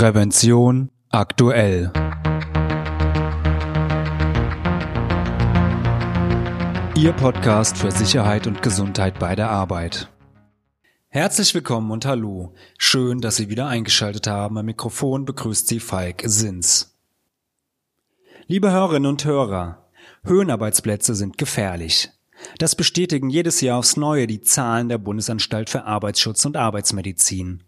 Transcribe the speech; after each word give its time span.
Prävention 0.00 0.90
aktuell. 1.10 1.92
Ihr 6.96 7.12
Podcast 7.12 7.76
für 7.76 7.90
Sicherheit 7.90 8.46
und 8.46 8.62
Gesundheit 8.62 9.18
bei 9.18 9.36
der 9.36 9.50
Arbeit. 9.50 10.10
Herzlich 11.08 11.54
willkommen 11.54 11.90
und 11.90 12.06
hallo. 12.06 12.54
Schön, 12.78 13.20
dass 13.20 13.36
Sie 13.36 13.50
wieder 13.50 13.66
eingeschaltet 13.66 14.26
haben. 14.26 14.56
Am 14.56 14.64
Mikrofon 14.64 15.26
begrüßt 15.26 15.68
Sie 15.68 15.80
Falk 15.80 16.22
Sins. 16.24 16.98
Liebe 18.46 18.72
Hörerinnen 18.72 19.10
und 19.10 19.26
Hörer, 19.26 19.86
Höhenarbeitsplätze 20.24 21.14
sind 21.14 21.36
gefährlich. 21.36 22.08
Das 22.56 22.74
bestätigen 22.74 23.28
jedes 23.28 23.60
Jahr 23.60 23.78
aufs 23.78 23.98
Neue 23.98 24.26
die 24.26 24.40
Zahlen 24.40 24.88
der 24.88 24.96
Bundesanstalt 24.96 25.68
für 25.68 25.84
Arbeitsschutz 25.84 26.46
und 26.46 26.56
Arbeitsmedizin. 26.56 27.64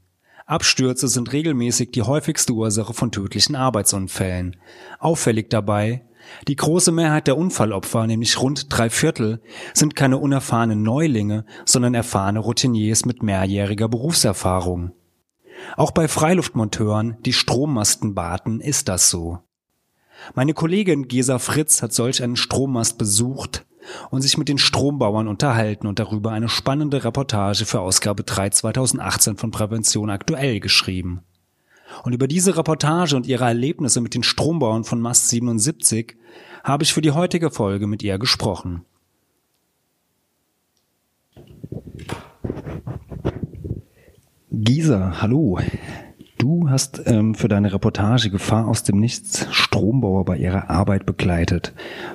Abstürze 0.46 1.08
sind 1.08 1.32
regelmäßig 1.32 1.92
die 1.92 2.02
häufigste 2.02 2.52
Ursache 2.52 2.94
von 2.94 3.12
tödlichen 3.12 3.54
Arbeitsunfällen. 3.54 4.56
Auffällig 4.98 5.50
dabei, 5.50 6.04
die 6.48 6.56
große 6.56 6.92
Mehrheit 6.92 7.26
der 7.26 7.36
Unfallopfer, 7.36 8.06
nämlich 8.06 8.40
rund 8.40 8.66
drei 8.68 8.90
Viertel, 8.90 9.40
sind 9.74 9.96
keine 9.96 10.18
unerfahrenen 10.18 10.82
Neulinge, 10.82 11.44
sondern 11.64 11.94
erfahrene 11.94 12.38
Routiniers 12.38 13.04
mit 13.04 13.22
mehrjähriger 13.22 13.88
Berufserfahrung. 13.88 14.92
Auch 15.76 15.92
bei 15.92 16.08
Freiluftmonteuren, 16.08 17.16
die 17.24 17.32
Strommasten 17.32 18.14
baten, 18.14 18.60
ist 18.60 18.88
das 18.88 19.10
so. 19.10 19.38
Meine 20.34 20.54
Kollegin 20.54 21.08
Gesa 21.08 21.38
Fritz 21.38 21.82
hat 21.82 21.92
solch 21.92 22.22
einen 22.22 22.36
Strommast 22.36 22.98
besucht 22.98 23.64
und 24.10 24.22
sich 24.22 24.38
mit 24.38 24.48
den 24.48 24.58
Strombauern 24.58 25.28
unterhalten 25.28 25.86
und 25.86 25.98
darüber 25.98 26.32
eine 26.32 26.48
spannende 26.48 27.04
Reportage 27.04 27.64
für 27.64 27.80
Ausgabe 27.80 28.22
3 28.22 28.50
2018 28.50 29.36
von 29.36 29.50
Prävention 29.50 30.10
aktuell 30.10 30.60
geschrieben. 30.60 31.22
Und 32.04 32.12
über 32.12 32.26
diese 32.26 32.56
Reportage 32.56 33.16
und 33.16 33.26
ihre 33.26 33.44
Erlebnisse 33.44 34.00
mit 34.00 34.14
den 34.14 34.22
Strombauern 34.22 34.84
von 34.84 35.00
Mast 35.00 35.28
77 35.28 36.16
habe 36.64 36.84
ich 36.84 36.92
für 36.92 37.02
die 37.02 37.10
heutige 37.10 37.50
Folge 37.50 37.86
mit 37.86 38.02
ihr 38.02 38.18
gesprochen. 38.18 38.84
Gisa, 44.50 45.20
hallo. 45.20 45.58
Du 46.42 46.68
hast 46.68 47.00
ähm, 47.06 47.36
für 47.36 47.46
deine 47.46 47.72
Reportage 47.72 48.28
Gefahr 48.28 48.66
aus 48.66 48.82
dem 48.82 48.98
Nichts 48.98 49.46
Strombauer 49.52 50.24
bei 50.24 50.36
ihrer 50.38 50.70
Arbeit 50.70 51.06
begleitet. 51.06 51.72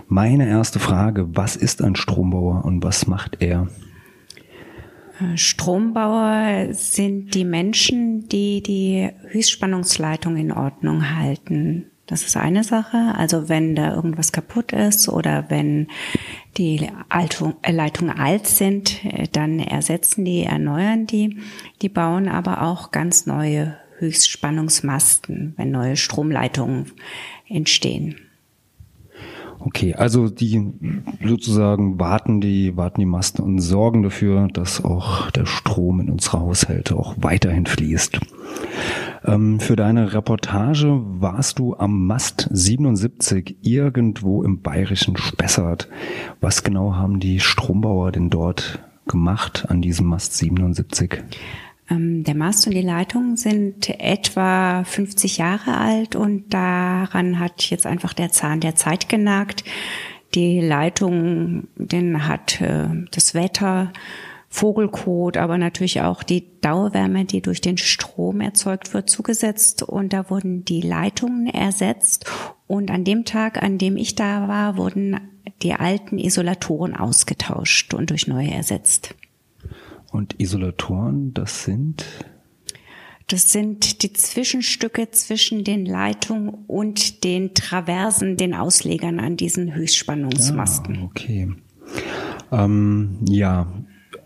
Meine 0.09 0.50
erste 0.50 0.80
Frage, 0.80 1.33
was 1.38 1.56
ist 1.56 1.81
ein 1.81 1.95
Strombauer 1.95 2.66
und 2.66 2.83
was 2.83 3.08
macht 3.08 3.38
er? 3.39 3.70
Strombauer 5.36 6.73
sind 6.73 7.36
die 7.36 7.45
Menschen, 7.45 8.28
die 8.28 8.61
die 8.61 9.09
Höchstspannungsleitung 9.30 10.36
in 10.36 10.52
Ordnung 10.52 11.16
halten. 11.16 11.86
Das 12.05 12.23
ist 12.23 12.36
eine 12.36 12.66
Sache. 12.66 13.14
Also 13.16 13.48
wenn 13.48 13.78
da 13.78 13.95
irgendwas 13.95 14.33
kaputt 14.33 14.73
ist 14.73 15.08
oder 15.08 15.45
wenn 15.48 15.88
die 16.58 16.86
Leitungen 17.66 18.09
alt 18.11 18.45
sind, 18.45 19.00
dann 19.31 19.59
ersetzen 19.59 20.25
die, 20.25 20.44
erneuern 20.44 21.08
die. 21.08 21.38
Die 21.81 21.89
bauen 21.89 22.28
aber 22.28 22.64
auch 22.64 22.92
ganz 22.92 23.25
neue 23.25 23.78
Höchstspannungsmasten, 23.97 25.53
wenn 25.57 25.71
neue 25.71 25.95
Stromleitungen 25.95 26.91
entstehen. 27.47 28.15
Okay, 29.59 29.95
also 29.95 30.29
die 30.29 30.71
sozusagen 31.23 31.99
warten 31.99 32.41
die, 32.41 32.77
warten 32.77 32.99
die 32.99 33.07
Masten 33.07 33.43
und 33.43 33.59
sorgen 33.59 34.03
dafür, 34.03 34.47
dass 34.53 34.85
auch 34.85 35.31
der 35.31 35.45
Strom 35.45 35.99
in 35.99 36.09
unsere 36.09 36.39
Haushalte 36.39 36.95
auch 36.95 37.15
weiterhin 37.17 37.65
fließt. 37.65 38.19
Ähm, 39.25 39.59
für 39.59 39.75
deine 39.75 40.13
Reportage 40.13 41.01
warst 41.03 41.57
du 41.59 41.75
am 41.75 42.05
Mast 42.05 42.47
77 42.51 43.57
irgendwo 43.61 44.43
im 44.43 44.61
bayerischen 44.61 45.17
Spessart. 45.17 45.89
Was 46.39 46.63
genau 46.63 46.93
haben 46.95 47.19
die 47.19 47.39
Strombauer 47.39 48.11
denn 48.11 48.30
dort 48.30 48.80
gemacht 49.07 49.65
an 49.69 49.81
diesem 49.81 50.07
Mast 50.07 50.37
77? 50.37 51.23
Ähm, 51.89 52.23
der 52.23 52.36
Mast 52.36 52.67
und 52.67 52.73
die 52.73 52.81
Leitung 52.81 53.37
sind 53.37 53.89
etwa 53.99 54.83
50 54.83 55.37
Jahre 55.37 55.77
alt 55.77 56.15
und 56.15 56.53
daran 56.53 57.39
hat 57.39 57.70
jetzt 57.70 57.86
einfach 57.86 58.14
der 58.14 58.31
Zahn 58.31 58.59
der 58.59 58.75
Zeit 58.75 59.09
genagt. 59.09 59.64
Die 60.36 60.59
Leitung, 60.59 61.67
den 61.75 62.27
hat 62.27 62.59
äh, 62.61 62.87
das 63.11 63.33
Wetter, 63.33 63.93
Vogelkot, 64.49 65.37
aber 65.37 65.58
natürlich 65.58 66.02
auch 66.02 66.23
die 66.23 66.59
Dauerwärme, 66.61 67.25
die 67.25 67.42
durch 67.42 67.59
den 67.61 67.77
Strom 67.77 68.39
erzeugt 68.39 68.93
wird, 68.93 69.09
zugesetzt 69.09 69.83
und 69.83 70.14
da 70.14 70.30
wurden 70.30 70.64
die 70.64 70.81
Leitungen 70.81 71.48
ersetzt 71.48 72.25
und 72.65 72.89
an 72.89 73.04
dem 73.04 73.25
Tag, 73.25 73.61
an 73.61 73.77
dem 73.77 73.98
ich 73.98 74.15
da 74.15 74.48
war, 74.48 74.77
wurden 74.77 75.19
die 75.61 75.73
alten 75.73 76.17
Isolatoren 76.17 76.95
ausgetauscht 76.95 77.93
und 77.93 78.09
durch 78.09 78.27
neue 78.27 78.52
ersetzt. 78.52 79.15
Und 80.17 80.39
Isolatoren, 80.39 81.32
das 81.36 81.64
sind? 81.64 82.04
Das 83.28 83.52
sind 83.52 84.02
die 84.02 84.14
Zwischenstücke 84.14 85.11
zwischen 85.11 85.64
den 85.64 85.86
Leitungen 85.86 86.50
und 86.66 87.23
den 87.23 87.54
Traversen, 87.54 88.36
den 88.36 88.55
Auslegern 88.55 89.20
an 89.20 89.38
diesen 89.38 89.76
Höchstspannungsmasten. 89.76 90.98
Ah, 90.98 91.04
okay. 91.04 91.54
Ähm, 92.52 93.20
ja, 93.30 93.72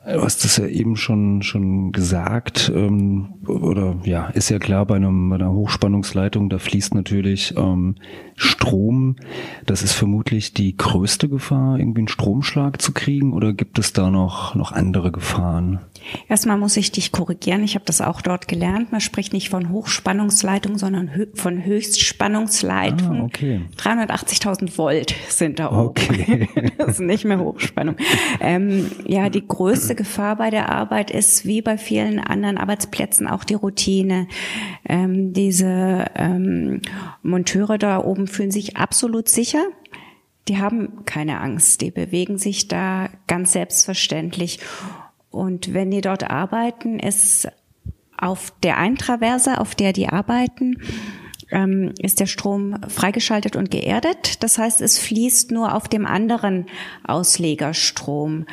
Du 0.04 0.24
hast 0.24 0.44
es 0.46 0.58
ja 0.58 0.66
eben 0.66 0.96
schon 0.96 1.44
schon 1.44 1.92
gesagt, 1.92 2.72
ähm, 2.74 3.36
oder 3.46 3.98
ja, 4.04 4.28
ist 4.28 4.50
ja 4.50 4.58
klar 4.58 4.86
bei, 4.88 4.96
einem, 4.96 5.30
bei 5.30 5.36
einer 5.36 5.52
Hochspannungsleitung, 5.52 6.50
da 6.50 6.58
fließt 6.58 6.96
natürlich 6.96 7.56
ähm, 7.56 7.96
Strom. 8.36 9.18
Das 9.68 9.84
ist 9.84 9.94
vermutlich 9.94 10.54
die 10.54 10.76
größte 10.76 11.30
Gefahr, 11.30 11.78
irgendwie 11.78 12.02
einen 12.02 12.08
Stromschlag 12.08 12.82
zu 12.82 12.94
kriegen, 12.94 13.34
oder 13.34 13.54
gibt 13.54 13.78
es 13.78 13.94
da 13.94 14.10
noch 14.10 14.56
noch 14.56 14.72
andere 14.72 15.12
Gefahren? 15.12 15.82
Erstmal 16.30 16.58
muss 16.58 16.78
ich 16.78 16.92
dich 16.92 17.12
korrigieren. 17.12 17.64
Ich 17.64 17.76
habe 17.76 17.86
das 17.86 18.02
auch 18.02 18.22
dort 18.22 18.48
gelernt. 18.48 18.92
Man 18.92 19.02
spricht 19.02 19.34
nicht 19.34 19.50
von 19.50 19.70
Hochspannungsleitung, 19.70 20.78
sondern 20.78 21.16
hö 21.16 21.28
von 21.34 21.64
Höchstspannungsleitung. 21.64 23.22
Ah, 23.22 23.24
okay. 23.24 23.62
380.000 23.78 24.78
Volt 24.78 25.14
sind 25.30 25.60
da 25.60 25.72
oben. 25.72 25.90
Okay. 25.90 26.50
das 26.78 26.94
ist 26.94 27.00
nicht 27.00 27.26
mehr 27.26 27.40
Hochspannung. 27.40 27.96
Ähm, 28.40 28.92
ja, 29.06 29.30
die 29.30 29.48
größte 29.48 29.96
Gefahr 29.96 30.36
bei 30.36 30.50
der 30.50 30.70
Arbeit 30.70 31.12
ist, 31.12 31.46
wie 31.46 31.62
bei 31.62 31.78
vielen 31.78 32.20
anderen 32.20 32.58
Arbeitsplätzen, 32.58 33.28
auch 33.28 33.44
die 33.44 33.56
Routine. 33.56 34.28
Ähm, 34.88 35.34
diese 35.34 36.06
ähm, 36.16 36.82
Monteure 37.24 37.78
da 37.78 38.04
oben 38.04 38.28
fühlen 38.28 38.52
sich 38.52 38.78
absolut 38.78 39.30
sicher. 39.30 39.64
Die 40.48 40.58
haben 40.58 41.06
keine 41.06 41.40
Angst. 41.40 41.82
Die 41.82 41.92
bewegen 41.92 42.38
sich 42.38 42.68
da 42.68 43.10
ganz 43.28 43.52
selbstverständlich. 43.52 44.60
Und 45.32 45.74
wenn 45.74 45.90
die 45.92 46.02
dort 46.02 46.30
arbeiten, 46.30 47.00
ist 47.00 47.48
auf 48.18 48.54
der 48.62 48.78
einen 48.78 48.98
Traverse, 48.98 49.60
auf 49.60 49.74
der 49.74 49.94
die 49.94 50.10
arbeiten, 50.10 50.78
ähm, 51.50 51.94
ist 52.00 52.20
der 52.20 52.28
Strom 52.28 52.78
freigeschaltet 52.88 53.56
und 53.56 53.72
geerdet. 53.72 54.44
Das 54.44 54.58
heißt, 54.58 54.82
es 54.82 55.00
fließt 55.00 55.52
nur 55.52 55.74
auf 55.74 55.88
dem 55.88 56.06
anderen 56.06 56.68
Auslegerstrom. 57.04 58.46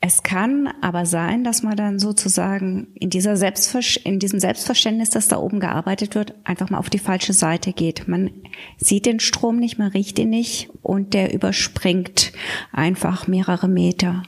Es 0.00 0.22
kann 0.22 0.68
aber 0.82 1.06
sein, 1.06 1.42
dass 1.42 1.62
man 1.62 1.76
dann 1.76 1.98
sozusagen 1.98 2.88
in, 2.94 3.10
dieser 3.10 3.36
Selbstver 3.36 3.80
in 4.04 4.18
diesem 4.18 4.38
Selbstverständnis, 4.38 5.10
dass 5.10 5.26
da 5.26 5.38
oben 5.38 5.58
gearbeitet 5.58 6.14
wird, 6.14 6.34
einfach 6.44 6.68
mal 6.70 6.78
auf 6.78 6.90
die 6.90 6.98
falsche 6.98 7.32
Seite 7.32 7.72
geht. 7.72 8.06
Man 8.06 8.30
sieht 8.76 9.06
den 9.06 9.20
Strom 9.20 9.56
nicht, 9.56 9.78
man 9.78 9.88
riecht 9.88 10.18
ihn 10.18 10.30
nicht 10.30 10.68
und 10.82 11.14
der 11.14 11.32
überspringt 11.32 12.32
einfach 12.72 13.26
mehrere 13.26 13.68
Meter. 13.68 14.22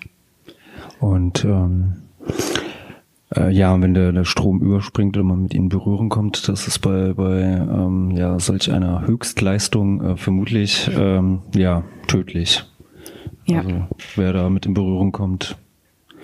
Und 1.00 1.44
ähm, 1.44 1.94
äh, 3.36 3.50
ja, 3.50 3.80
wenn 3.80 3.94
der, 3.94 4.12
der 4.12 4.24
Strom 4.24 4.60
überspringt 4.60 5.16
oder 5.16 5.24
man 5.24 5.42
mit 5.42 5.54
ihnen 5.54 5.64
in 5.64 5.68
Berührung 5.68 6.08
kommt, 6.08 6.48
das 6.48 6.66
ist 6.66 6.80
bei, 6.80 7.12
bei 7.14 7.40
ähm, 7.40 8.10
ja, 8.12 8.38
solch 8.38 8.72
einer 8.72 9.06
Höchstleistung 9.06 10.02
äh, 10.02 10.16
vermutlich 10.16 10.90
ähm, 10.96 11.40
ja, 11.54 11.84
tödlich. 12.06 12.64
Ja. 13.46 13.60
Also 13.60 13.86
wer 14.16 14.32
da 14.32 14.48
mit 14.50 14.66
in 14.66 14.74
Berührung 14.74 15.12
kommt, 15.12 15.56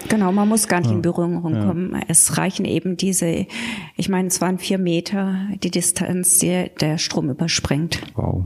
Genau, 0.08 0.32
man 0.32 0.48
muss 0.48 0.68
gar 0.68 0.80
nicht 0.80 0.90
ja. 0.90 0.96
in 0.96 1.02
Berührung 1.02 1.42
kommen. 1.42 1.96
Es 2.08 2.36
reichen 2.36 2.64
eben 2.64 2.96
diese, 2.96 3.46
ich 3.96 4.08
meine, 4.08 4.28
es 4.28 4.40
waren 4.40 4.58
vier 4.58 4.78
Meter 4.78 5.36
die 5.62 5.70
Distanz, 5.70 6.38
die 6.38 6.70
der 6.80 6.98
Strom 6.98 7.30
überspringt. 7.30 8.00
Wow. 8.14 8.44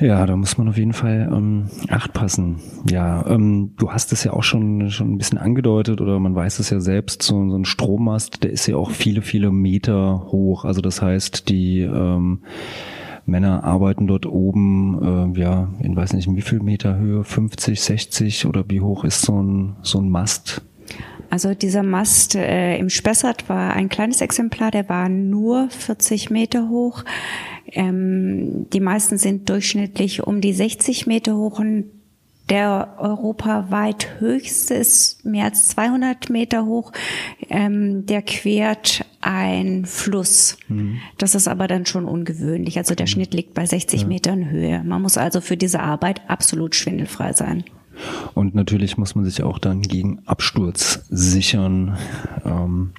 Ja, 0.00 0.24
da 0.26 0.34
muss 0.34 0.56
man 0.56 0.68
auf 0.68 0.78
jeden 0.78 0.94
Fall 0.94 1.30
ähm, 1.32 1.68
acht 1.88 2.12
passen. 2.12 2.60
Ja, 2.88 3.26
ähm, 3.26 3.74
du 3.76 3.92
hast 3.92 4.12
es 4.12 4.24
ja 4.24 4.32
auch 4.32 4.42
schon 4.42 4.90
schon 4.90 5.12
ein 5.12 5.18
bisschen 5.18 5.38
angedeutet 5.38 6.00
oder 6.00 6.18
man 6.18 6.34
weiß 6.34 6.58
es 6.58 6.70
ja 6.70 6.80
selbst. 6.80 7.22
So, 7.22 7.48
so 7.48 7.56
ein 7.56 7.66
Strommast, 7.66 8.42
der 8.42 8.50
ist 8.50 8.66
ja 8.66 8.76
auch 8.76 8.90
viele 8.90 9.22
viele 9.22 9.50
Meter 9.50 10.26
hoch. 10.28 10.64
Also 10.64 10.80
das 10.80 11.02
heißt, 11.02 11.48
die 11.48 11.80
ähm, 11.80 12.40
Männer 13.30 13.64
arbeiten 13.64 14.06
dort 14.06 14.26
oben, 14.26 15.34
äh, 15.34 15.40
ja, 15.40 15.68
in 15.80 15.96
weiß 15.96 16.12
nicht 16.12 16.28
wie 16.34 16.42
viel 16.42 16.60
Meter 16.60 16.96
Höhe, 16.96 17.24
50, 17.24 17.80
60 17.80 18.46
oder 18.46 18.64
wie 18.68 18.80
hoch 18.80 19.04
ist 19.04 19.22
so 19.22 19.40
ein, 19.40 19.76
so 19.82 19.98
ein 19.98 20.10
Mast? 20.10 20.62
Also 21.30 21.54
dieser 21.54 21.84
Mast 21.84 22.34
äh, 22.34 22.76
im 22.76 22.90
Spessart 22.90 23.48
war 23.48 23.74
ein 23.74 23.88
kleines 23.88 24.20
Exemplar, 24.20 24.72
der 24.72 24.88
war 24.88 25.08
nur 25.08 25.70
40 25.70 26.30
Meter 26.30 26.68
hoch. 26.68 27.04
Ähm, 27.68 28.66
die 28.72 28.80
meisten 28.80 29.16
sind 29.16 29.48
durchschnittlich 29.48 30.26
um 30.26 30.40
die 30.40 30.52
60 30.52 31.06
Meter 31.06 31.36
hoch 31.36 31.60
und 31.60 31.84
der 32.50 32.96
europaweit 32.98 34.08
höchste 34.18 34.74
ist 34.74 35.24
mehr 35.24 35.44
als 35.44 35.68
200 35.68 36.30
Meter 36.30 36.66
hoch. 36.66 36.92
Ähm, 37.48 38.06
der 38.06 38.22
quert 38.22 39.04
ein 39.20 39.86
Fluss. 39.86 40.58
Mhm. 40.68 40.98
Das 41.16 41.34
ist 41.34 41.48
aber 41.48 41.68
dann 41.68 41.86
schon 41.86 42.06
ungewöhnlich. 42.06 42.76
Also 42.78 42.94
der 42.94 43.06
mhm. 43.06 43.10
Schnitt 43.10 43.34
liegt 43.34 43.54
bei 43.54 43.64
60 43.64 44.02
ja. 44.02 44.06
Metern 44.06 44.50
Höhe. 44.50 44.82
Man 44.84 45.00
muss 45.00 45.16
also 45.16 45.40
für 45.40 45.56
diese 45.56 45.80
Arbeit 45.80 46.22
absolut 46.28 46.74
schwindelfrei 46.74 47.32
sein. 47.32 47.64
Und 48.34 48.54
natürlich 48.54 48.96
muss 48.98 49.14
man 49.14 49.24
sich 49.24 49.42
auch 49.42 49.58
dann 49.58 49.82
gegen 49.82 50.20
Absturz 50.26 51.04
sichern. 51.10 51.96
Ähm, 52.44 52.92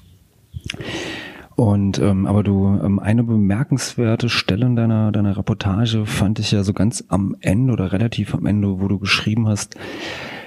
und 1.61 1.99
ähm, 1.99 2.25
aber 2.25 2.41
du, 2.41 2.79
ähm, 2.83 2.97
eine 2.97 3.23
bemerkenswerte 3.23 4.29
Stelle 4.29 4.65
in 4.65 4.75
deiner, 4.75 5.11
deiner 5.11 5.37
Reportage 5.37 6.07
fand 6.07 6.39
ich 6.39 6.49
ja 6.49 6.63
so 6.63 6.73
ganz 6.73 7.03
am 7.07 7.35
Ende 7.39 7.73
oder 7.73 7.91
relativ 7.91 8.33
am 8.33 8.47
Ende, 8.47 8.81
wo 8.81 8.87
du 8.87 8.97
geschrieben 8.97 9.47
hast, 9.47 9.75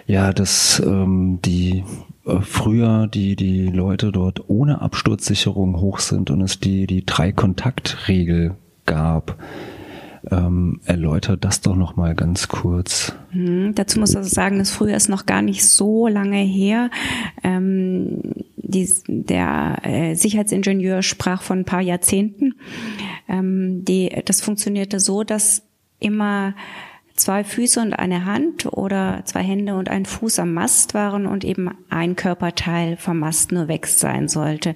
ja, 0.09 0.33
dass 0.33 0.83
ähm, 0.85 1.39
die 1.45 1.85
äh, 2.27 2.41
früher 2.41 3.07
die, 3.07 3.37
die 3.37 3.69
Leute 3.69 4.11
dort 4.11 4.51
ohne 4.51 4.81
Absturzsicherung 4.81 5.81
hoch 5.81 6.01
sind 6.01 6.33
und 6.33 6.41
es 6.41 6.59
die, 6.59 6.89
die 6.89 7.07
Drei-Kontakt-Regel 7.07 8.57
gab. 8.85 9.37
Ähm, 10.33 10.81
erläutert 10.85 11.45
das 11.45 11.61
doch 11.61 11.77
noch 11.77 11.95
mal 11.95 12.17
ganz 12.17 12.49
kurz. 12.49 13.15
Hm, 13.31 13.73
dazu 13.77 14.01
muss 14.01 14.11
ich 14.11 14.17
also 14.17 14.31
sagen, 14.31 14.59
das 14.59 14.73
früher 14.73 14.97
ist 14.97 15.09
noch 15.09 15.27
gar 15.27 15.43
nicht 15.43 15.65
so 15.65 16.09
lange 16.09 16.39
her. 16.39 16.91
Ähm, 17.45 18.21
die, 18.67 18.89
der 19.07 19.79
äh, 19.83 20.15
Sicherheitsingenieur 20.15 21.03
sprach 21.03 21.43
von 21.43 21.61
ein 21.61 21.65
paar 21.65 21.81
Jahrzehnten. 21.81 22.55
Ähm, 23.29 23.85
die, 23.85 24.11
das 24.25 24.41
funktionierte 24.41 25.01
so, 25.01 25.25
dass 25.25 25.63
immer 26.01 26.55
zwei 27.15 27.45
Füße 27.45 27.81
und 27.81 27.93
eine 27.93 28.25
Hand 28.25 28.67
oder 28.67 29.23
zwei 29.25 29.43
Hände 29.43 29.77
und 29.77 29.89
ein 29.89 30.05
Fuß 30.05 30.41
am 30.41 30.53
Mast 30.53 30.95
waren 30.95 31.27
und 31.27 31.45
eben 31.45 31.71
ein 31.89 32.17
Körperteil 32.17 32.97
vom 32.97 33.19
Mast 33.19 33.53
nur 33.53 33.69
weg 33.69 33.87
sein 33.87 34.29
sollte. 34.29 34.75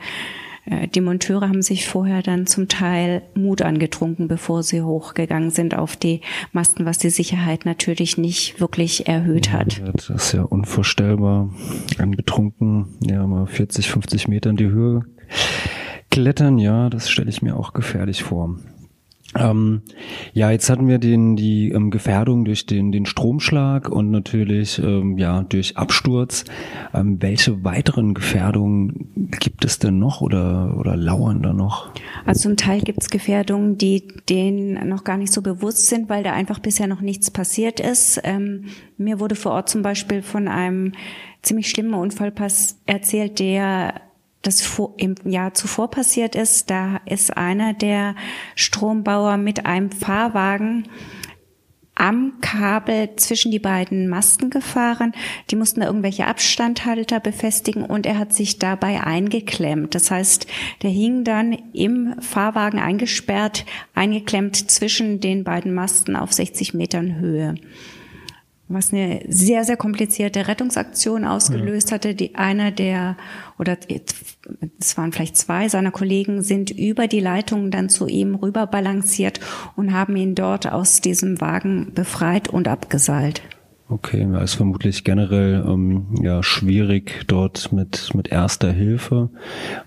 Äh, 0.70 0.88
die 0.88 1.00
Monteure 1.00 1.48
haben 1.48 1.62
sich 1.62 1.86
vorher 1.86 2.22
dann 2.22 2.46
zum 2.46 2.68
Teil 2.68 3.22
Mut 3.34 3.62
angetrunken, 3.62 4.28
bevor 4.28 4.62
sie 4.62 4.82
hochgegangen 4.82 5.50
sind 5.50 5.76
auf 5.76 5.96
die 5.96 6.20
Masten, 6.52 6.86
was 6.86 6.98
die 6.98 7.10
Sicherheit 7.10 7.64
natürlich 7.64 8.18
nicht 8.18 8.60
wirklich 8.60 9.08
erhöht 9.08 9.52
hat. 9.52 9.80
Das 9.94 10.10
ist 10.10 10.32
ja 10.32 10.42
unvorstellbar. 10.42 11.50
Angetrunken, 11.98 12.96
ja, 13.00 13.26
mal 13.26 13.46
40, 13.46 13.88
50 13.88 14.28
Meter 14.28 14.50
in 14.50 14.56
die 14.56 14.68
Höhe 14.68 15.04
klettern, 16.10 16.58
ja, 16.58 16.90
das 16.90 17.10
stelle 17.10 17.30
ich 17.30 17.42
mir 17.42 17.56
auch 17.56 17.72
gefährlich 17.72 18.24
vor. 18.24 18.56
Ähm, 19.36 19.82
ja, 20.32 20.50
jetzt 20.50 20.70
hatten 20.70 20.88
wir 20.88 20.98
den, 20.98 21.36
die 21.36 21.70
ähm, 21.70 21.90
Gefährdung 21.90 22.46
durch 22.46 22.64
den, 22.64 22.92
den 22.92 23.04
Stromschlag 23.04 23.90
und 23.90 24.10
natürlich 24.10 24.78
ähm, 24.78 25.18
ja 25.18 25.42
durch 25.42 25.76
Absturz. 25.76 26.44
Ähm, 26.94 27.20
welche 27.20 27.62
weiteren 27.62 28.14
Gefährdungen 28.14 29.10
gibt 29.38 29.66
es 29.66 29.78
denn 29.78 29.98
noch 29.98 30.22
oder, 30.22 30.76
oder 30.78 30.96
lauern 30.96 31.42
da 31.42 31.52
noch? 31.52 31.90
Also 32.24 32.48
zum 32.48 32.56
Teil 32.56 32.80
gibt 32.80 33.02
es 33.02 33.10
Gefährdungen, 33.10 33.76
die 33.76 34.08
denen 34.28 34.88
noch 34.88 35.04
gar 35.04 35.18
nicht 35.18 35.32
so 35.32 35.42
bewusst 35.42 35.88
sind, 35.88 36.08
weil 36.08 36.22
da 36.22 36.32
einfach 36.32 36.58
bisher 36.58 36.86
noch 36.86 37.02
nichts 37.02 37.30
passiert 37.30 37.80
ist. 37.80 38.20
Ähm, 38.24 38.64
mir 38.96 39.20
wurde 39.20 39.34
vor 39.34 39.52
Ort 39.52 39.68
zum 39.68 39.82
Beispiel 39.82 40.22
von 40.22 40.48
einem 40.48 40.92
ziemlich 41.42 41.68
schlimmen 41.68 41.94
Unfall 41.94 42.32
erzählt, 42.86 43.38
der 43.40 43.94
das 44.42 44.78
im 44.96 45.14
Jahr 45.24 45.54
zuvor 45.54 45.90
passiert 45.90 46.34
ist. 46.34 46.70
Da 46.70 47.00
ist 47.06 47.36
einer 47.36 47.74
der 47.74 48.14
Strombauer 48.54 49.36
mit 49.36 49.66
einem 49.66 49.90
Fahrwagen 49.90 50.88
am 51.98 52.34
Kabel 52.40 53.16
zwischen 53.16 53.50
die 53.50 53.58
beiden 53.58 54.08
Masten 54.08 54.50
gefahren. 54.50 55.12
Die 55.50 55.56
mussten 55.56 55.80
da 55.80 55.86
irgendwelche 55.86 56.28
Abstandhalter 56.28 57.18
befestigen 57.18 57.84
und 57.84 58.06
er 58.06 58.18
hat 58.18 58.32
sich 58.32 58.60
dabei 58.60 59.02
eingeklemmt. 59.02 59.96
Das 59.96 60.10
heißt, 60.10 60.46
der 60.82 60.90
hing 60.90 61.24
dann 61.24 61.52
im 61.72 62.14
Fahrwagen 62.20 62.78
eingesperrt, 62.78 63.66
eingeklemmt 63.94 64.70
zwischen 64.70 65.18
den 65.20 65.42
beiden 65.42 65.74
Masten 65.74 66.14
auf 66.14 66.32
60 66.32 66.72
Metern 66.74 67.16
Höhe 67.16 67.56
was 68.68 68.92
eine 68.92 69.22
sehr, 69.28 69.64
sehr 69.64 69.76
komplizierte 69.76 70.46
Rettungsaktion 70.46 71.24
ausgelöst 71.24 71.90
ja. 71.90 71.94
hatte. 71.94 72.14
Die 72.14 72.34
einer 72.34 72.70
der, 72.70 73.16
oder 73.58 73.76
es 74.78 74.96
waren 74.96 75.12
vielleicht 75.12 75.36
zwei 75.36 75.68
seiner 75.68 75.90
Kollegen, 75.90 76.42
sind 76.42 76.70
über 76.70 77.08
die 77.08 77.20
Leitung 77.20 77.70
dann 77.70 77.88
zu 77.88 78.06
ihm 78.06 78.34
rüber 78.34 78.66
balanciert 78.66 79.40
und 79.76 79.92
haben 79.92 80.16
ihn 80.16 80.34
dort 80.34 80.70
aus 80.70 81.00
diesem 81.00 81.40
Wagen 81.40 81.92
befreit 81.94 82.48
und 82.48 82.68
abgeseilt. 82.68 83.42
Okay, 83.90 84.20
ja, 84.30 84.40
ist 84.40 84.52
vermutlich 84.52 85.02
generell 85.02 85.64
ähm, 85.66 86.08
ja 86.20 86.42
schwierig 86.42 87.24
dort 87.26 87.72
mit 87.72 88.14
mit 88.14 88.28
erster 88.28 88.70
Hilfe, 88.70 89.30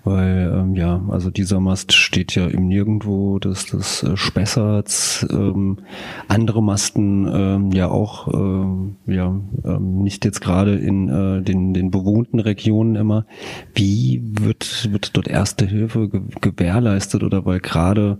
weil 0.02 0.52
ähm, 0.52 0.74
ja 0.74 1.00
also 1.08 1.30
dieser 1.30 1.60
Mast 1.60 1.92
steht 1.92 2.34
ja 2.34 2.48
im 2.48 2.66
Nirgendwo 2.66 3.38
des 3.38 3.66
des 3.66 4.02
äh, 4.02 4.16
Spessarts, 4.16 5.24
ähm, 5.30 5.78
andere 6.26 6.64
Masten 6.64 7.30
ähm, 7.32 7.70
ja 7.70 7.90
auch 7.92 8.26
ähm, 8.34 8.96
ja 9.06 9.40
ähm, 9.64 10.02
nicht 10.02 10.24
jetzt 10.24 10.40
gerade 10.40 10.74
in 10.74 11.08
äh, 11.08 11.40
den 11.40 11.72
den 11.72 11.92
bewohnten 11.92 12.40
Regionen 12.40 12.96
immer. 12.96 13.24
Wie 13.72 14.20
wird 14.24 14.88
wird 14.90 15.16
dort 15.16 15.28
erste 15.28 15.64
Hilfe 15.64 16.10
gewährleistet 16.40 17.22
oder 17.22 17.46
weil 17.46 17.60
gerade 17.60 18.18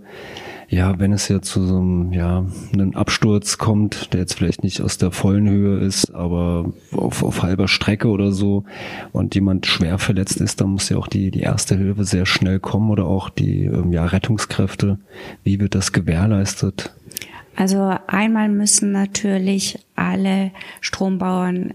ja, 0.69 0.99
wenn 0.99 1.13
es 1.13 1.27
ja 1.27 1.41
zu 1.41 1.65
so 1.65 1.77
einem, 1.77 2.13
ja, 2.13 2.45
einem 2.73 2.95
Absturz 2.95 3.57
kommt, 3.57 4.13
der 4.13 4.21
jetzt 4.21 4.33
vielleicht 4.33 4.63
nicht 4.63 4.81
aus 4.81 4.97
der 4.97 5.11
vollen 5.11 5.49
Höhe 5.49 5.79
ist, 5.79 6.13
aber 6.13 6.71
auf, 6.91 7.23
auf 7.23 7.43
halber 7.43 7.67
Strecke 7.67 8.07
oder 8.07 8.31
so 8.31 8.63
und 9.11 9.35
jemand 9.35 9.65
schwer 9.65 9.97
verletzt 9.97 10.41
ist, 10.41 10.61
dann 10.61 10.69
muss 10.69 10.89
ja 10.89 10.97
auch 10.97 11.07
die, 11.07 11.31
die 11.31 11.41
erste 11.41 11.77
Hilfe 11.77 12.05
sehr 12.05 12.25
schnell 12.25 12.59
kommen 12.59 12.89
oder 12.89 13.05
auch 13.05 13.29
die, 13.29 13.65
ähm, 13.65 13.91
ja, 13.91 14.05
Rettungskräfte. 14.05 14.99
Wie 15.43 15.59
wird 15.59 15.75
das 15.75 15.91
gewährleistet? 15.91 16.93
Also 17.55 17.95
einmal 18.07 18.49
müssen 18.49 18.91
natürlich 18.91 19.79
alle 19.95 20.51
Strombauern 20.81 21.73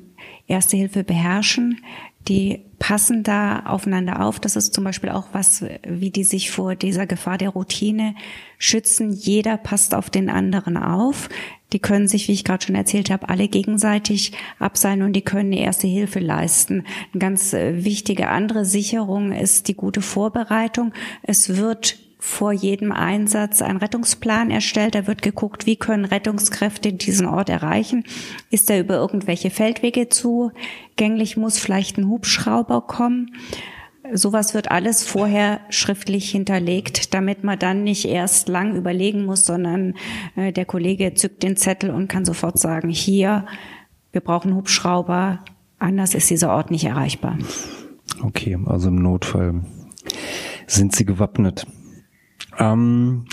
Erste 0.49 0.77
Hilfe 0.77 1.05
beherrschen 1.05 1.81
die 2.29 2.61
passen 2.79 3.23
da 3.23 3.61
aufeinander 3.61 4.25
auf. 4.25 4.39
Das 4.39 4.55
ist 4.55 4.75
zum 4.75 4.85
Beispiel 4.85 5.11
auch 5.11 5.29
was, 5.33 5.65
wie 5.87 6.11
die 6.11 6.25
sich 6.25 6.51
vor 6.51 6.75
dieser 6.75 7.07
Gefahr 7.07 7.39
der 7.39 7.51
Routine 7.51 8.15
schützen. 8.59 9.13
Jeder 9.13 9.57
passt 9.57 9.95
auf 9.95 10.11
den 10.11 10.29
anderen 10.29 10.77
auf. 10.77 11.29
Die 11.73 11.79
können 11.79 12.09
sich, 12.09 12.29
wie 12.29 12.33
ich 12.33 12.45
gerade 12.45 12.65
schon 12.65 12.75
erzählt 12.75 13.11
habe, 13.11 13.29
alle 13.29 13.49
gegenseitig 13.49 14.33
abseilen 14.59 15.03
und 15.03 15.15
die 15.15 15.23
können 15.23 15.53
erste 15.53 15.87
Hilfe 15.87 16.19
leisten. 16.19 16.85
Eine 17.13 17.21
ganz 17.21 17.53
äh, 17.53 17.85
wichtige 17.85 18.29
andere 18.29 18.65
Sicherung 18.65 19.33
ist 19.33 19.69
die 19.69 19.75
gute 19.75 20.01
Vorbereitung. 20.01 20.93
Es 21.23 21.57
wird 21.57 21.99
vor 22.19 22.53
jedem 22.53 22.91
Einsatz 22.91 23.63
ein 23.63 23.77
Rettungsplan 23.77 24.51
erstellt. 24.51 24.95
Da 24.95 25.07
wird 25.07 25.23
geguckt, 25.23 25.67
wie 25.67 25.77
können 25.77 26.05
Rettungskräfte 26.05 26.93
diesen 26.93 27.27
Ort 27.27 27.49
erreichen. 27.49 28.05
Ist 28.51 28.71
er 28.71 28.81
über 28.81 28.97
irgendwelche 28.97 29.51
Feldwege 29.51 30.09
zugänglich? 30.09 31.37
Muss 31.37 31.59
vielleicht 31.59 31.97
ein 31.97 32.09
Hubschrauber 32.09 32.83
kommen? 32.83 33.33
Sowas 34.13 34.55
wird 34.55 34.71
alles 34.71 35.05
vorher 35.05 35.61
schriftlich 35.69 36.31
hinterlegt, 36.31 37.15
damit 37.15 37.45
man 37.45 37.59
dann 37.59 37.85
nicht 37.85 38.07
erst 38.07 38.49
lang 38.49 38.75
überlegen 38.75 39.25
muss, 39.25 39.45
sondern 39.45 39.95
äh, 40.35 40.53
der 40.53 40.65
Kollege 40.65 41.15
zückt 41.15 41.43
den 41.43 41.57
Zettel 41.57 41.91
und 41.91 42.09
kann 42.09 42.25
sofort 42.25 42.59
sagen, 42.59 42.89
hier, 42.89 43.45
wir 44.13 44.23
brauchen 44.23 44.55
Hubschrauber, 44.55 45.45
anders 45.79 46.15
ist 46.15 46.31
dieser 46.31 46.51
Ort 46.51 46.71
nicht 46.71 46.85
erreichbar. 46.85 47.39
Okay, 48.23 48.59
also 48.65 48.89
im 48.89 48.97
Notfall 49.03 49.63
sind 50.67 50.97
Sie 50.97 51.05
gewappnet. 51.05 51.67
Ähm, 52.59 53.25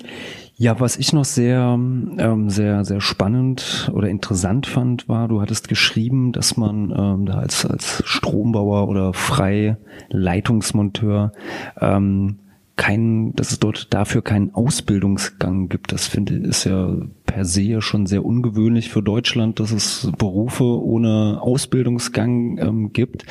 ja, 0.57 0.79
was 0.79 0.95
ich 0.95 1.11
noch 1.11 1.25
sehr, 1.25 1.77
ähm, 1.77 2.49
sehr, 2.49 2.85
sehr 2.85 3.01
spannend 3.01 3.91
oder 3.93 4.07
interessant 4.07 4.67
fand, 4.67 5.09
war, 5.09 5.27
du 5.27 5.41
hattest 5.41 5.67
geschrieben, 5.67 6.31
dass 6.31 6.55
man 6.55 6.93
ähm, 6.97 7.25
da 7.25 7.39
als, 7.39 7.65
als 7.65 8.01
Strombauer 8.05 8.87
oder 8.87 9.13
Freileitungsmonteur 9.13 11.33
ähm, 11.81 12.37
kein, 12.77 13.33
dass 13.35 13.51
es 13.51 13.59
dort 13.59 13.93
dafür 13.93 14.21
keinen 14.21 14.53
Ausbildungsgang 14.53 15.67
gibt. 15.69 15.91
Das 15.91 16.07
finde 16.07 16.37
ich 16.37 16.43
ist 16.43 16.65
ja 16.65 16.95
per 17.25 17.45
se 17.45 17.81
schon 17.81 18.05
sehr 18.05 18.25
ungewöhnlich 18.25 18.89
für 18.89 19.01
Deutschland, 19.01 19.59
dass 19.59 19.71
es 19.71 20.11
Berufe 20.17 20.63
ohne 20.63 21.39
Ausbildungsgang 21.41 22.57
ähm, 22.59 22.93
gibt. 22.93 23.25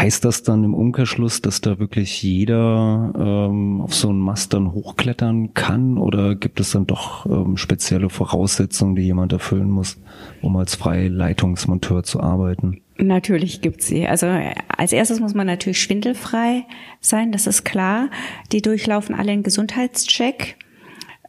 Heißt 0.00 0.24
das 0.24 0.42
dann 0.42 0.64
im 0.64 0.72
Umkehrschluss, 0.72 1.42
dass 1.42 1.60
da 1.60 1.78
wirklich 1.78 2.22
jeder 2.22 3.12
ähm, 3.18 3.82
auf 3.82 3.94
so 3.94 4.08
einen 4.08 4.18
Mast 4.18 4.54
dann 4.54 4.72
hochklettern 4.72 5.52
kann 5.52 5.98
oder 5.98 6.36
gibt 6.36 6.58
es 6.58 6.70
dann 6.70 6.86
doch 6.86 7.26
ähm, 7.26 7.58
spezielle 7.58 8.08
Voraussetzungen, 8.08 8.96
die 8.96 9.02
jemand 9.02 9.34
erfüllen 9.34 9.68
muss, 9.68 9.98
um 10.40 10.56
als 10.56 10.74
Freileitungsmonteur 10.74 12.02
zu 12.02 12.20
arbeiten? 12.20 12.80
Natürlich 12.96 13.60
gibt's 13.60 13.88
sie. 13.88 14.06
Also 14.06 14.26
als 14.74 14.94
erstes 14.94 15.20
muss 15.20 15.34
man 15.34 15.46
natürlich 15.46 15.82
schwindelfrei 15.82 16.64
sein, 17.00 17.30
das 17.30 17.46
ist 17.46 17.64
klar. 17.64 18.08
Die 18.52 18.62
durchlaufen 18.62 19.14
alle 19.14 19.32
einen 19.32 19.42
Gesundheitscheck. 19.42 20.56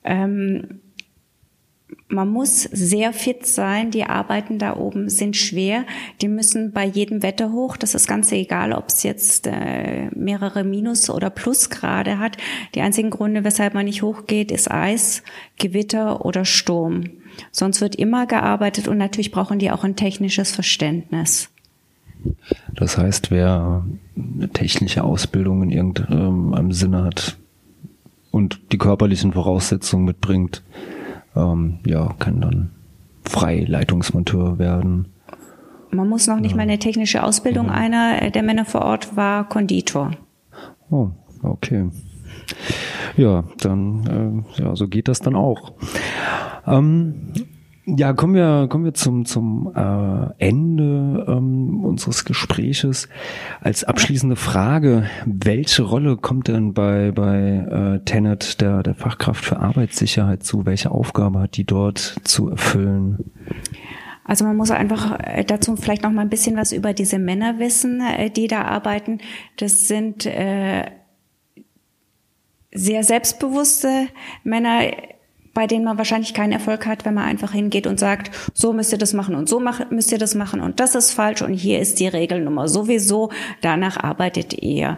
Ähm, 0.06 0.80
man 2.12 2.30
muss 2.30 2.64
sehr 2.64 3.14
fit 3.14 3.46
sein. 3.46 3.92
Die 3.92 4.04
Arbeiten 4.04 4.60
da 4.60 4.76
oben 4.76 5.10
sind 5.10 5.36
schwer. 5.36 5.86
Die 6.22 6.28
müssen 6.28 6.72
bei 6.72 6.86
jedem 6.86 7.24
Wetter 7.24 7.52
hoch. 7.52 7.78
Das 7.78 7.96
ist 7.96 8.08
ganz 8.08 8.32
egal, 8.32 8.74
ob 8.74 8.90
es 8.90 9.04
jetzt 9.04 9.48
äh, 9.48 10.10
mehrere 10.14 10.64
Minus- 10.64 11.10
oder 11.10 11.30
Plusgrade 11.30 12.20
hat. 12.20 12.38
Die 12.76 12.82
einzigen 12.82 13.10
Gründe, 13.10 13.44
weshalb 13.44 13.74
man 13.74 13.86
nicht 13.86 14.02
hochgeht, 14.02 14.52
ist 14.52 14.70
Eis, 14.70 15.24
Gewitter 15.58 16.26
oder 16.26 16.46
Sturm. 16.46 17.06
Sonst 17.52 17.82
wird 17.82 17.96
immer 17.96 18.26
gearbeitet 18.28 18.88
und 18.88 18.98
natürlich 18.98 19.32
brauchen 19.32 19.60
die 19.60 19.72
auch 19.72 19.84
ein 19.84 19.96
technisches 19.96 20.52
Verständnis. 20.52 21.50
Das 22.76 22.98
heißt, 22.98 23.32
wer 23.32 23.86
eine 24.16 24.50
technische 24.50 25.04
Ausbildung 25.04 25.64
in 25.64 25.72
irgendeinem 25.72 26.54
ähm, 26.58 26.72
Sinne 26.72 27.04
hat 27.04 27.38
und 28.32 28.60
die 28.72 28.78
körperlichen 28.78 29.34
Voraussetzungen 29.34 30.06
mitbringt, 30.06 30.62
ähm, 31.36 31.80
ja, 31.86 32.14
kann 32.20 32.42
dann 32.42 32.72
Freileitungsmonteur 33.24 34.60
werden. 34.60 35.08
Man 35.92 36.08
muss 36.08 36.28
noch 36.28 36.40
nicht 36.40 36.52
ja. 36.52 36.58
mal 36.58 36.64
eine 36.64 36.80
technische 36.80 37.24
Ausbildung. 37.24 37.68
Ja. 37.68 37.74
Einer 37.74 38.32
der 38.32 38.44
Männer 38.44 38.66
vor 38.66 38.82
Ort 38.82 39.16
war 39.16 39.48
Konditor. 39.48 40.12
Oh, 40.90 41.10
okay. 41.44 41.90
Ja, 43.18 43.44
dann, 43.60 44.46
äh, 44.58 44.62
ja, 44.62 44.76
so 44.76 44.88
geht 44.88 45.08
das 45.08 45.20
dann 45.20 45.36
auch. 45.36 45.74
Ähm, 46.66 47.34
ja, 47.86 48.14
kommen 48.14 48.36
wir, 48.36 48.68
kommen 48.70 48.86
wir 48.86 48.94
zum, 48.94 49.26
zum 49.26 49.72
äh, 49.76 50.34
Ende 50.38 51.26
ähm, 51.28 51.84
unseres 51.84 52.26
Gespräches. 52.26 53.10
Als 53.60 53.84
abschließende 53.84 54.36
Frage, 54.36 55.10
welche 55.26 55.84
Rolle 55.84 56.18
kommt 56.18 56.48
denn 56.48 56.74
bei, 56.74 57.12
bei 57.12 58.00
äh, 58.00 58.06
Tenet 58.06 58.62
der, 58.62 58.84
der 58.84 58.94
Fachkraft 58.94 59.44
für 59.44 59.60
Arbeitssicherheit 59.60 60.44
zu? 60.44 60.66
Welche 60.66 60.92
Aufgabe 60.92 61.40
hat 61.40 61.58
die 61.58 61.66
dort 61.66 62.16
zu 62.24 62.50
erfüllen? 62.50 63.32
Also 64.24 64.46
man 64.46 64.56
muss 64.56 64.72
einfach 64.72 65.20
äh, 65.20 65.44
dazu 65.44 65.76
vielleicht 65.76 66.04
noch 66.04 66.12
mal 66.12 66.22
ein 66.22 66.30
bisschen 66.30 66.56
was 66.56 66.72
über 66.72 66.94
diese 66.94 67.18
Männer 67.18 67.60
wissen, 67.60 68.02
äh, 68.02 68.30
die 68.30 68.48
da 68.48 68.62
arbeiten. 68.62 69.20
Das 69.58 69.88
sind 69.88 70.26
äh, 70.26 70.86
sehr 72.72 73.04
selbstbewusste 73.04 74.08
Männer, 74.44 74.82
bei 75.54 75.68
denen 75.68 75.86
man 75.86 75.98
wahrscheinlich 75.98 76.34
keinen 76.34 76.54
Erfolg 76.54 76.86
hat, 76.86 77.06
wenn 77.06 77.14
man 77.14 77.26
einfach 77.26 77.52
hingeht 77.52 77.88
und 77.88 78.00
sagt, 78.00 78.32
so 78.54 78.74
müsst 78.74 78.92
ihr 78.92 78.98
das 78.98 79.14
machen 79.14 79.36
und 79.36 79.50
so 79.50 79.62
müsst 79.90 80.12
ihr 80.12 80.18
das 80.18 80.36
machen 80.36 80.62
und 80.62 80.80
das 80.80 80.96
ist 80.96 81.12
falsch 81.12 81.42
und 81.42 81.54
hier 81.54 81.80
ist 81.80 82.00
die 82.00 82.08
Regelnummer 82.08 82.68
sowieso, 82.68 83.32
danach 83.62 83.98
arbeitet 83.98 84.54
ihr. 84.62 84.98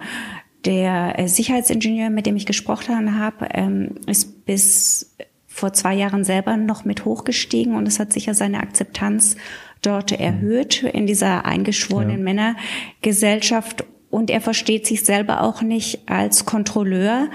Der 0.66 1.20
äh, 1.20 1.28
Sicherheitsingenieur, 1.28 2.10
mit 2.10 2.26
dem 2.26 2.38
ich 2.38 2.46
gesprochen 2.46 3.20
habe, 3.20 3.50
ähm, 3.52 3.96
ist 4.08 4.46
bis 4.46 5.14
vor 5.48 5.74
zwei 5.74 5.94
Jahren 5.94 6.24
selber 6.24 6.56
noch 6.58 6.86
mit 6.86 7.06
hochgestiegen 7.06 7.76
und 7.76 7.88
es 7.88 8.00
hat 8.00 8.14
sicher 8.14 8.34
seine 8.34 8.60
Akzeptanz 8.62 9.36
dort 9.82 10.12
erhöht 10.12 10.84
in 10.84 11.06
dieser 11.06 11.46
eingeschworenen 11.46 12.20
ja. 12.20 12.24
Männergesellschaft 12.24 13.86
und 14.14 14.30
er 14.30 14.42
versteht 14.42 14.86
sich 14.86 15.04
selber 15.04 15.42
auch 15.42 15.62
nicht 15.62 16.08
als 16.08 16.46
Kontrolleur 16.46 17.30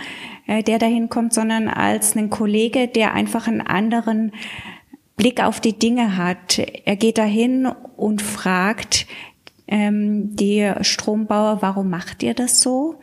äh, 0.49 0.63
der 0.63 0.79
dahin 0.79 1.09
kommt, 1.09 1.35
sondern 1.35 1.69
als 1.69 2.17
einen 2.17 2.31
Kollege, 2.31 2.89
der 2.89 3.15
einfach 3.15 3.47
einen 3.47 3.61
anderen 3.61 4.33
Blick 5.17 5.45
auf 5.45 5.61
die 5.61 5.79
Dinge 5.79 6.17
hat. 6.17 6.59
Er 6.59 6.97
geht 6.97 7.19
dahin 7.19 7.67
und 7.97 8.23
fragt 8.23 9.07
ähm, 9.69 10.35
die 10.35 10.73
Strombauer, 10.81 11.59
warum 11.61 11.91
macht 11.91 12.23
ihr 12.23 12.35
das 12.35 12.61
so? 12.61 12.95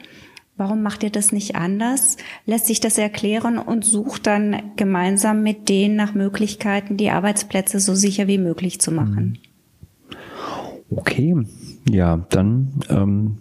Warum 0.57 0.81
macht 0.81 1.03
ihr 1.03 1.09
das 1.09 1.31
nicht 1.31 1.55
anders? 1.55 2.17
Lässt 2.45 2.65
sich 2.65 2.79
das 2.79 2.97
erklären 2.97 3.57
und 3.57 3.85
sucht 3.85 4.25
dann 4.25 4.71
gemeinsam 4.77 5.43
mit 5.43 5.69
denen 5.69 5.97
nach 5.97 6.15
Möglichkeiten, 6.15 6.97
die 6.97 7.11
Arbeitsplätze 7.11 7.79
so 7.79 7.93
sicher 7.93 8.27
wie 8.27 8.37
möglich 8.37 8.79
zu 8.79 8.91
machen. 8.91 9.37
Okay, 10.89 11.35
ja, 11.89 12.25
dann 12.29 12.71
ähm, 12.89 13.37